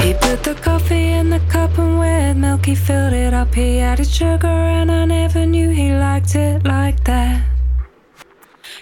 [0.00, 3.54] He put the coffee in the cup and with milk he filled it up.
[3.54, 7.57] He added sugar and I never knew he liked it like that.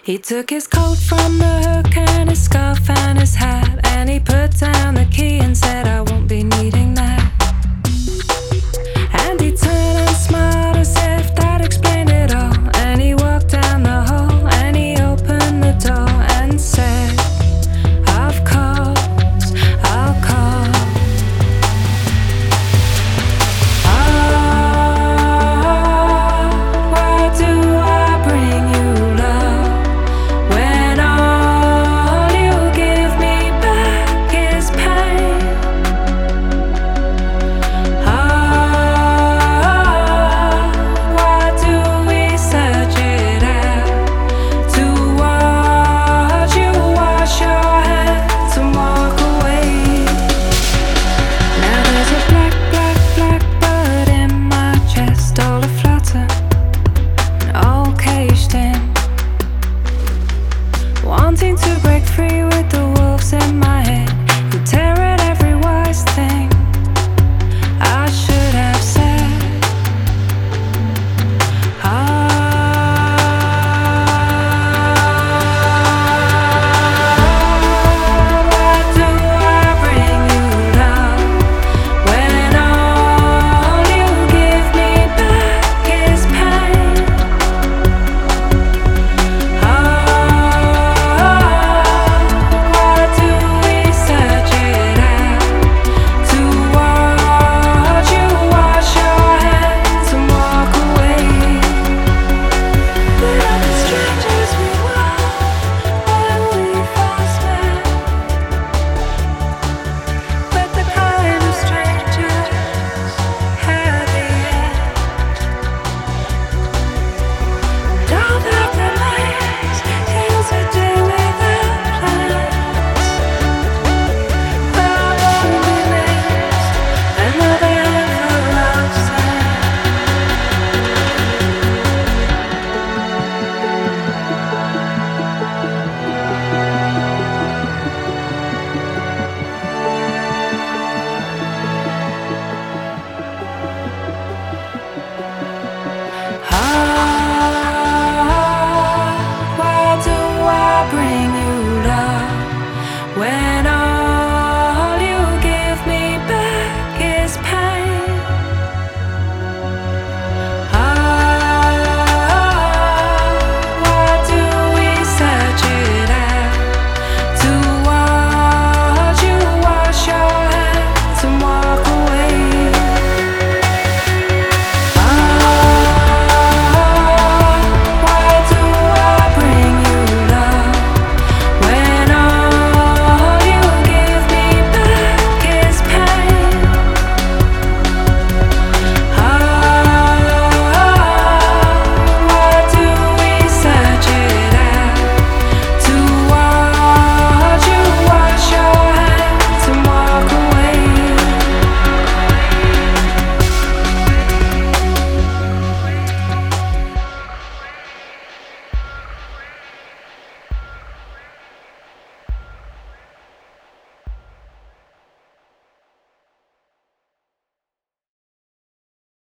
[0.06, 4.20] He took his coat from the hook and his scarf and his hat, and he
[4.20, 6.75] put down the key and said, I won't be needed.